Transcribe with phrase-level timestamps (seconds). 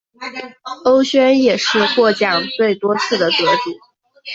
[0.85, 3.71] 欧萱也是获奖最多次的得主。